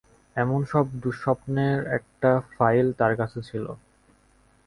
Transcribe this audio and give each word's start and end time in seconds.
এমন 0.35 0.59
সব 0.65 0.85
দুঃস্বপ্নের 1.01 1.79
একটা 1.97 2.31
ফাইল 2.51 2.87
তাঁর 2.99 3.13
কাছে 3.17 3.39
ছিল। 3.49 3.65